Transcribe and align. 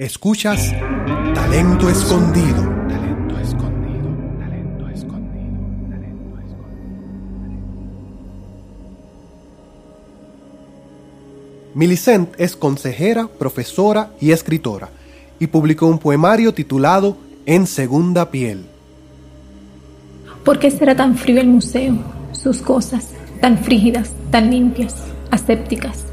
Escuchas 0.00 0.72
Talento 1.34 1.90
Escondido. 1.90 2.62
Talento 2.88 3.38
escondido, 3.38 4.08
talento 4.38 4.88
escondido, 4.88 5.68
talento 5.90 6.38
escondido. 6.38 7.60
Millicent 11.74 12.30
es 12.38 12.56
consejera, 12.56 13.28
profesora 13.28 14.12
y 14.22 14.30
escritora 14.30 14.88
y 15.38 15.48
publicó 15.48 15.84
un 15.84 15.98
poemario 15.98 16.54
titulado 16.54 17.18
En 17.44 17.66
Segunda 17.66 18.30
Piel. 18.30 18.64
¿Por 20.46 20.58
qué 20.58 20.70
será 20.70 20.96
tan 20.96 21.14
frío 21.18 21.42
el 21.42 21.48
museo? 21.48 21.98
Sus 22.32 22.62
cosas, 22.62 23.08
tan 23.42 23.58
frígidas, 23.58 24.12
tan 24.30 24.50
limpias, 24.50 24.94
asépticas, 25.30 26.06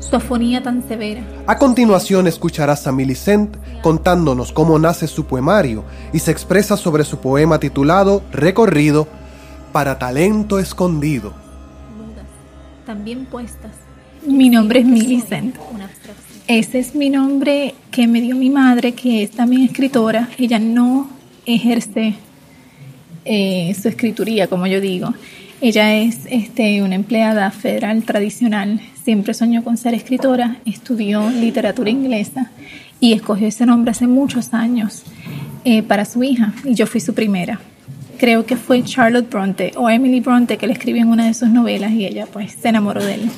su 0.00 0.16
afonía 0.16 0.62
tan 0.62 0.86
severa. 0.86 1.22
A 1.46 1.56
continuación 1.58 2.26
escucharás 2.26 2.86
a 2.86 2.92
Millicent 2.92 3.56
contándonos 3.82 4.52
cómo 4.52 4.78
nace 4.78 5.06
su 5.06 5.26
poemario 5.26 5.84
y 6.12 6.18
se 6.18 6.32
expresa 6.32 6.76
sobre 6.76 7.04
su 7.04 7.18
poema 7.18 7.60
titulado 7.60 8.22
Recorrido 8.32 9.06
para 9.72 9.98
Talento 9.98 10.58
Escondido. 10.58 11.32
mudas, 11.96 12.26
también 12.84 13.26
puestas. 13.26 13.72
Mi 14.26 14.50
nombre 14.50 14.80
es 14.80 14.86
Millicent. 14.86 15.56
Ese 16.46 16.80
es 16.80 16.94
mi 16.94 17.10
nombre 17.10 17.74
que 17.92 18.08
me 18.08 18.20
dio 18.20 18.34
mi 18.34 18.50
madre, 18.50 18.92
que 18.92 19.22
es 19.22 19.30
también 19.30 19.62
escritora. 19.62 20.28
Ella 20.36 20.58
no 20.58 21.08
ejerce 21.46 22.14
eh, 23.24 23.74
su 23.80 23.88
escrituría, 23.88 24.48
como 24.48 24.66
yo 24.66 24.80
digo. 24.80 25.14
Ella 25.62 25.94
es 25.94 26.20
este, 26.30 26.82
una 26.82 26.94
empleada 26.94 27.50
federal 27.50 28.02
tradicional. 28.04 28.80
Siempre 29.04 29.34
soñó 29.34 29.62
con 29.62 29.76
ser 29.76 29.92
escritora. 29.92 30.56
Estudió 30.64 31.28
literatura 31.28 31.90
inglesa 31.90 32.50
y 32.98 33.12
escogió 33.12 33.46
ese 33.46 33.66
nombre 33.66 33.90
hace 33.90 34.06
muchos 34.06 34.54
años 34.54 35.02
eh, 35.66 35.82
para 35.82 36.06
su 36.06 36.22
hija. 36.22 36.54
Y 36.64 36.74
yo 36.74 36.86
fui 36.86 37.00
su 37.00 37.12
primera. 37.12 37.60
Creo 38.18 38.46
que 38.46 38.56
fue 38.56 38.82
Charlotte 38.84 39.28
Bronte 39.28 39.72
o 39.76 39.90
Emily 39.90 40.20
Bronte 40.20 40.56
que 40.56 40.66
le 40.66 40.72
escribió 40.72 41.02
en 41.02 41.08
una 41.08 41.26
de 41.26 41.34
sus 41.34 41.50
novelas 41.50 41.92
y 41.92 42.06
ella 42.06 42.26
pues 42.32 42.52
se 42.52 42.68
enamoró 42.68 43.04
de 43.04 43.14
él. 43.14 43.30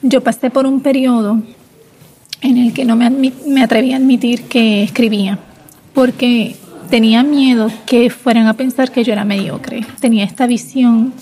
Yo 0.00 0.22
pasé 0.22 0.48
por 0.48 0.66
un 0.66 0.80
periodo 0.80 1.42
en 2.40 2.56
el 2.56 2.72
que 2.72 2.86
no 2.86 2.96
me, 2.96 3.10
me 3.10 3.62
atreví 3.62 3.92
a 3.92 3.96
admitir 3.96 4.44
que 4.44 4.82
escribía, 4.82 5.38
porque 5.94 6.56
tenía 6.90 7.22
miedo 7.22 7.70
que 7.86 8.10
fueran 8.10 8.48
a 8.48 8.54
pensar 8.54 8.90
que 8.90 9.04
yo 9.04 9.12
era 9.12 9.24
mediocre. 9.24 9.86
Tenía 10.00 10.24
esta 10.24 10.46
visión 10.46 11.14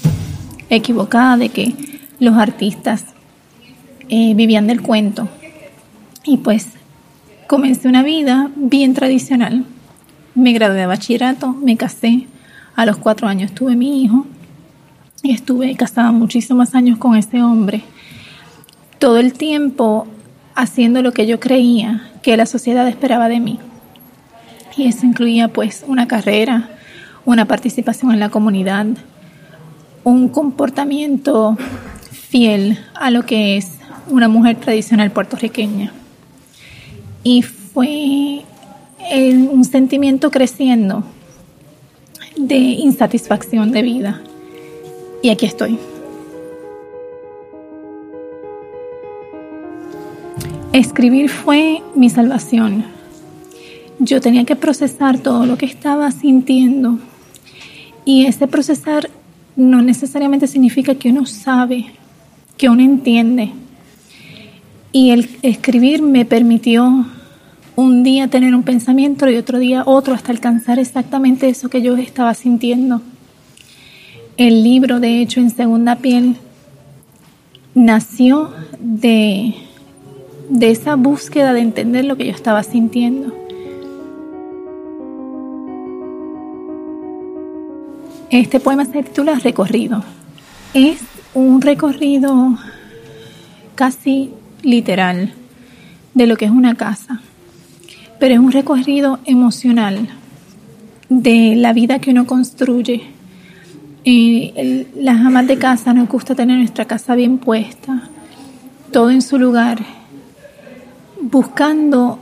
equivocada 0.70 1.36
de 1.36 1.50
que 1.50 1.74
los 2.18 2.36
artistas 2.36 3.04
eh, 4.08 4.34
vivían 4.34 4.66
del 4.66 4.82
cuento. 4.82 5.28
Y 6.24 6.38
pues 6.38 6.68
comencé 7.46 7.88
una 7.88 8.02
vida 8.02 8.50
bien 8.56 8.94
tradicional. 8.94 9.64
Me 10.34 10.52
gradué 10.52 10.78
de 10.78 10.86
bachillerato, 10.86 11.52
me 11.52 11.76
casé, 11.76 12.26
a 12.76 12.86
los 12.86 12.96
cuatro 12.96 13.28
años 13.28 13.52
tuve 13.52 13.76
mi 13.76 14.02
hijo 14.02 14.26
y 15.22 15.32
estuve 15.32 15.74
casada 15.76 16.12
muchísimos 16.12 16.74
años 16.74 16.96
con 16.96 17.14
ese 17.16 17.42
hombre 17.42 17.82
todo 19.00 19.16
el 19.16 19.32
tiempo 19.32 20.06
haciendo 20.54 21.02
lo 21.02 21.12
que 21.12 21.26
yo 21.26 21.40
creía 21.40 22.10
que 22.22 22.36
la 22.36 22.44
sociedad 22.44 22.86
esperaba 22.86 23.28
de 23.28 23.40
mí. 23.40 23.58
Y 24.76 24.86
eso 24.86 25.06
incluía 25.06 25.48
pues 25.48 25.84
una 25.88 26.06
carrera, 26.06 26.68
una 27.24 27.46
participación 27.46 28.12
en 28.12 28.20
la 28.20 28.28
comunidad, 28.28 28.86
un 30.04 30.28
comportamiento 30.28 31.56
fiel 32.10 32.78
a 32.94 33.10
lo 33.10 33.26
que 33.26 33.56
es 33.56 33.72
una 34.08 34.28
mujer 34.28 34.56
tradicional 34.56 35.10
puertorriqueña. 35.10 35.92
Y 37.22 37.42
fue 37.42 38.44
un 39.50 39.64
sentimiento 39.64 40.30
creciendo 40.30 41.04
de 42.36 42.56
insatisfacción 42.56 43.72
de 43.72 43.82
vida. 43.82 44.20
Y 45.22 45.30
aquí 45.30 45.46
estoy. 45.46 45.78
Escribir 50.72 51.28
fue 51.28 51.82
mi 51.94 52.08
salvación. 52.08 52.84
Yo 53.98 54.20
tenía 54.20 54.44
que 54.44 54.56
procesar 54.56 55.18
todo 55.18 55.44
lo 55.44 55.58
que 55.58 55.66
estaba 55.66 56.10
sintiendo. 56.10 56.98
Y 58.04 58.26
ese 58.26 58.46
procesar 58.46 59.10
no 59.60 59.82
necesariamente 59.82 60.46
significa 60.46 60.94
que 60.94 61.10
uno 61.10 61.26
sabe, 61.26 61.86
que 62.56 62.68
uno 62.68 62.82
entiende. 62.82 63.50
Y 64.92 65.10
el 65.10 65.28
escribir 65.42 66.02
me 66.02 66.24
permitió 66.24 67.06
un 67.76 68.02
día 68.02 68.28
tener 68.28 68.54
un 68.54 68.62
pensamiento 68.62 69.28
y 69.28 69.36
otro 69.36 69.58
día 69.58 69.82
otro 69.86 70.14
hasta 70.14 70.32
alcanzar 70.32 70.78
exactamente 70.78 71.48
eso 71.48 71.68
que 71.68 71.82
yo 71.82 71.96
estaba 71.96 72.34
sintiendo. 72.34 73.02
El 74.36 74.64
libro, 74.64 75.00
de 75.00 75.20
hecho, 75.20 75.40
en 75.40 75.50
segunda 75.50 75.96
piel, 75.96 76.36
nació 77.74 78.50
de 78.80 79.54
de 80.50 80.70
esa 80.70 80.96
búsqueda 80.96 81.52
de 81.52 81.60
entender 81.60 82.04
lo 82.04 82.16
que 82.16 82.26
yo 82.26 82.32
estaba 82.32 82.62
sintiendo. 82.62 83.32
Este 88.30 88.60
poema 88.60 88.84
se 88.84 89.02
titula 89.02 89.34
Recorrido. 89.40 90.04
Es 90.72 91.00
un 91.34 91.60
recorrido 91.60 92.56
casi 93.74 94.30
literal 94.62 95.32
de 96.14 96.26
lo 96.28 96.36
que 96.36 96.44
es 96.44 96.52
una 96.52 96.76
casa, 96.76 97.20
pero 98.20 98.34
es 98.34 98.38
un 98.38 98.52
recorrido 98.52 99.18
emocional 99.24 100.08
de 101.08 101.56
la 101.56 101.72
vida 101.72 101.98
que 101.98 102.12
uno 102.12 102.24
construye. 102.24 103.02
Eh, 104.04 104.86
las 104.94 105.20
amas 105.20 105.48
de 105.48 105.58
casa 105.58 105.92
nos 105.92 106.08
gusta 106.08 106.36
tener 106.36 106.56
nuestra 106.56 106.84
casa 106.84 107.16
bien 107.16 107.38
puesta, 107.38 108.10
todo 108.92 109.10
en 109.10 109.22
su 109.22 109.40
lugar, 109.40 109.80
buscando 111.20 112.20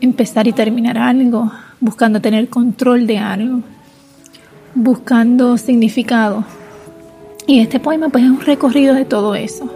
empezar 0.00 0.46
y 0.46 0.52
terminar 0.52 0.98
algo, 0.98 1.50
buscando 1.80 2.20
tener 2.20 2.48
control 2.48 3.08
de 3.08 3.18
algo, 3.18 3.62
buscando 4.76 5.56
significado. 5.56 6.44
Y 7.46 7.60
este 7.60 7.80
poema 7.80 8.10
pues 8.10 8.24
es 8.24 8.30
un 8.30 8.40
recorrido 8.40 8.94
de 8.94 9.04
todo 9.04 9.34
eso. 9.34 9.68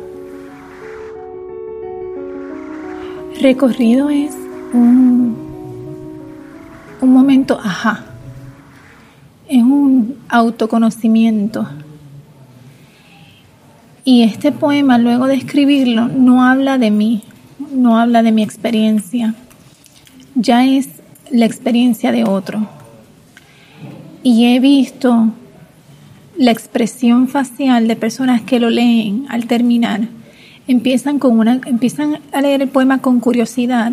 Recorrido 3.41 4.11
es 4.11 4.35
un, 4.75 5.35
un 7.01 7.13
momento, 7.13 7.59
ajá, 7.59 8.05
es 9.49 9.63
un 9.63 10.17
autoconocimiento. 10.29 11.67
Y 14.05 14.23
este 14.25 14.53
poema, 14.53 14.99
luego 14.99 15.27
de 15.27 15.35
escribirlo, 15.35 16.09
no 16.09 16.45
habla 16.45 16.77
de 16.77 16.91
mí, 16.91 17.23
no 17.73 17.99
habla 17.99 18.23
de 18.23 18.33
mi 18.33 18.43
experiencia, 18.43 19.35
ya 20.35 20.67
es 20.67 20.89
la 21.31 21.47
experiencia 21.47 22.13
de 22.13 22.25
otro. 22.25 22.80
Y 24.23 24.47
he 24.47 24.61
visto 24.61 25.31
la 26.37 26.51
expresión 26.51 27.29
facial 27.29 27.89
de 27.89 27.97
personas 27.97 28.43
que 28.43 28.61
lo 28.61 28.71
leen 28.71 29.27
al 29.29 29.47
terminar. 29.47 30.09
Empiezan, 30.67 31.19
con 31.19 31.39
una, 31.39 31.61
empiezan 31.67 32.19
a 32.33 32.41
leer 32.41 32.63
el 32.63 32.69
poema 32.69 33.03
con 33.03 33.21
curiosidad 33.21 33.93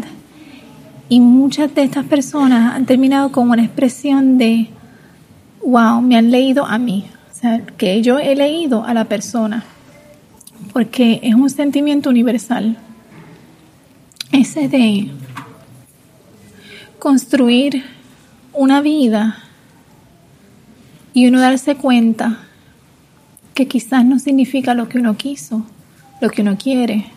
y 1.10 1.20
muchas 1.20 1.74
de 1.74 1.84
estas 1.84 2.06
personas 2.06 2.76
han 2.76 2.86
terminado 2.86 3.32
con 3.32 3.50
una 3.50 3.64
expresión 3.64 4.38
de, 4.38 4.68
wow, 5.66 6.02
me 6.02 6.18
han 6.18 6.32
leído 6.32 6.66
a 6.66 6.78
mí. 6.78 7.06
O 7.32 7.40
sea, 7.40 7.62
que 7.78 8.02
yo 8.02 8.20
he 8.20 8.36
leído 8.36 8.84
a 8.84 8.94
la 8.94 9.06
persona 9.06 9.64
porque 10.74 11.20
es 11.24 11.36
un 11.36 11.50
sentimiento 11.50 12.10
universal. 12.10 12.78
Ese 14.32 14.68
de 14.68 15.10
construir 17.00 17.84
una 18.54 18.82
vida 18.82 19.47
y 21.18 21.26
uno 21.26 21.42
darse 21.42 21.76
cuenta 21.76 22.38
que 23.56 23.68
quizás 23.68 24.06
no 24.06 24.20
significa 24.20 24.76
lo 24.76 24.88
que 24.88 25.00
uno 25.00 25.18
quiso, 25.18 25.66
lo 26.22 26.30
que 26.30 26.44
uno 26.44 26.60
quiere. 26.60 27.08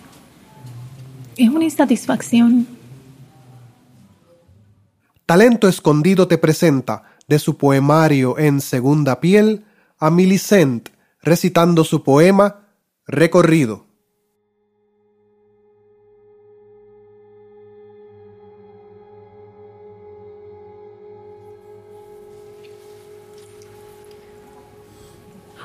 Es 1.36 1.50
una 1.50 1.64
insatisfacción. 1.64 2.66
Talento 5.26 5.68
Escondido 5.68 6.26
te 6.28 6.38
presenta 6.38 7.02
de 7.28 7.38
su 7.38 7.58
poemario 7.58 8.38
En 8.38 8.62
Segunda 8.62 9.20
Piel 9.20 9.66
a 9.98 10.10
Millicent 10.10 10.88
recitando 11.20 11.84
su 11.84 12.02
poema 12.02 12.68
Recorrido. 13.06 13.89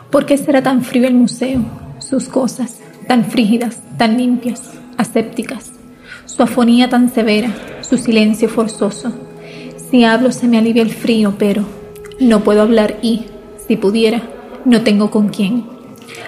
¿Por 0.10 0.26
qué 0.26 0.38
será 0.38 0.62
tan 0.62 0.84
frío 0.84 1.08
el 1.08 1.14
museo? 1.14 1.62
Sus 2.00 2.28
cosas, 2.28 2.80
tan 3.08 3.26
frígidas, 3.26 3.80
tan 3.98 4.18
limpias, 4.18 4.62
asépticas. 4.98 5.72
Su 6.26 6.44
afonía 6.44 6.90
tan 6.90 7.14
severa, 7.14 7.54
su 7.82 7.98
silencio 7.98 8.50
forzoso. 8.50 9.14
Si 9.90 10.04
hablo 10.04 10.32
se 10.32 10.48
me 10.48 10.58
alivia 10.58 10.84
el 10.84 10.92
frío, 10.92 11.36
pero 11.38 11.64
no 12.20 12.44
puedo 12.44 12.62
hablar 12.62 12.98
y, 13.02 13.26
si 13.68 13.78
pudiera, 13.78 14.22
no 14.66 14.82
tengo 14.82 15.12
con 15.12 15.30
quién. 15.30 15.66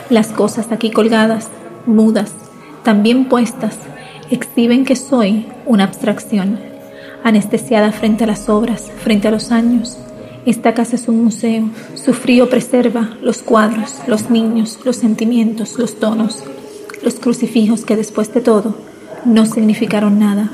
Las 0.10 0.28
cosas 0.30 0.72
aquí 0.72 0.92
colgadas, 0.92 1.50
mudas, 1.86 2.34
también 2.84 3.26
puestas, 3.26 3.78
exhiben 4.30 4.86
que 4.86 4.96
soy 4.96 5.46
una 5.66 5.86
abstracción, 5.86 6.60
anestesiada 7.24 7.92
frente 7.92 8.24
a 8.24 8.28
las 8.28 8.50
obras, 8.50 8.92
frente 9.04 9.28
a 9.28 9.32
los 9.32 9.52
años. 9.52 9.98
Esta 10.48 10.74
casa 10.74 10.96
es 10.96 11.10
un 11.10 11.26
museo, 11.26 11.70
su 11.96 12.14
frío 12.14 12.50
preserva 12.50 13.18
los 13.22 13.40
cuadros, 13.40 13.96
los 14.08 14.30
niños, 14.30 14.80
los 14.86 14.96
sentimientos, 14.96 15.78
los 15.78 16.00
tonos, 16.00 16.42
los 17.04 17.16
crucifijos 17.16 17.84
que 17.84 17.98
después 17.98 18.34
de 18.34 18.40
todo 18.40 18.74
no 19.26 19.46
significaron 19.46 20.20
nada. 20.20 20.50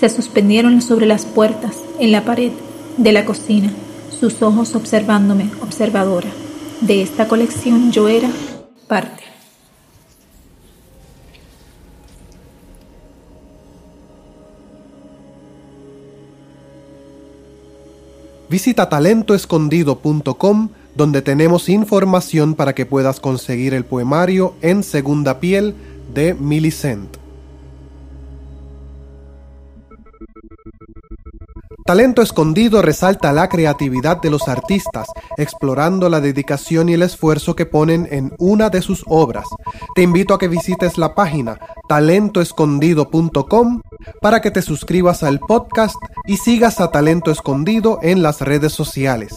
Se 0.00 0.08
suspendieron 0.08 0.80
sobre 0.80 1.04
las 1.04 1.26
puertas, 1.26 1.76
en 2.00 2.10
la 2.10 2.24
pared 2.24 2.52
de 2.96 3.12
la 3.12 3.26
cocina, 3.26 3.70
sus 4.18 4.40
ojos 4.40 4.74
observándome, 4.74 5.50
observadora. 5.60 6.30
De 6.80 7.02
esta 7.02 7.28
colección 7.28 7.92
yo 7.92 8.08
era 8.08 8.30
parte. 8.86 9.27
Visita 18.48 18.88
talentoescondido.com 18.88 20.70
donde 20.94 21.20
tenemos 21.20 21.68
información 21.68 22.54
para 22.54 22.74
que 22.74 22.86
puedas 22.86 23.20
conseguir 23.20 23.74
el 23.74 23.84
poemario 23.84 24.54
En 24.62 24.82
Segunda 24.82 25.38
Piel 25.38 25.74
de 26.14 26.32
Millicent. 26.34 27.18
Talento 31.84 32.20
Escondido 32.20 32.82
resalta 32.82 33.32
la 33.32 33.48
creatividad 33.48 34.20
de 34.20 34.28
los 34.28 34.48
artistas, 34.48 35.08
explorando 35.38 36.10
la 36.10 36.20
dedicación 36.20 36.88
y 36.88 36.94
el 36.94 37.02
esfuerzo 37.02 37.54
que 37.56 37.64
ponen 37.64 38.08
en 38.10 38.34
una 38.38 38.68
de 38.68 38.82
sus 38.82 39.04
obras. 39.06 39.46
Te 39.94 40.02
invito 40.02 40.34
a 40.34 40.38
que 40.38 40.48
visites 40.48 40.98
la 40.98 41.14
página 41.14 41.58
talentoescondido.com 41.88 43.80
para 44.20 44.40
que 44.40 44.50
te 44.50 44.62
suscribas 44.62 45.22
al 45.22 45.40
podcast 45.40 45.96
y 46.26 46.36
sigas 46.36 46.80
a 46.80 46.90
Talento 46.90 47.30
Escondido 47.30 47.98
en 48.02 48.22
las 48.22 48.40
redes 48.40 48.72
sociales. 48.72 49.34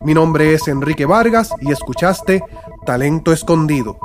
Mi 0.00 0.14
nombre 0.14 0.54
es 0.54 0.66
Enrique 0.68 1.06
Vargas 1.06 1.50
y 1.60 1.70
escuchaste 1.70 2.42
Talento 2.84 3.32
Escondido. 3.32 3.98